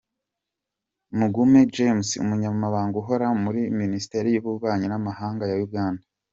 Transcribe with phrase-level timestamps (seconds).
[1.17, 6.03] Mugume James, Umunyamaganga uhoraho muri Minisiteri yUbubanyi nAmahanga ya Uganda.